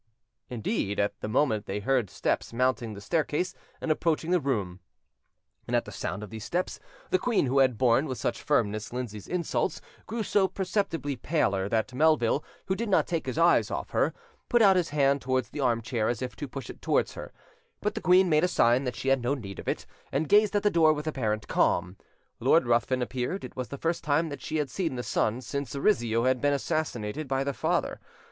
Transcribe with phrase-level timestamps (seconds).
[0.49, 4.79] Indeed, at that moment they heard steps mounting the staircase and approaching the room,
[5.67, 6.79] and at the sound of these steps,
[7.11, 11.93] the queen, who had borne with such firmness Lindsay's insults, grew so perceptibly paler, that
[11.93, 15.83] Melville, who did not take his eyes off her,—put out his hand towards the arm
[15.83, 17.31] chair as if to push it towards her;
[17.79, 20.55] but the queen made a sign that she had no need of it, and gazed
[20.55, 21.95] at the door with apparent calm.
[22.39, 25.75] Lord Ruthven appeared; it was the first time that she had seen the son since
[25.75, 27.99] Rizzio had been assassinated by the father.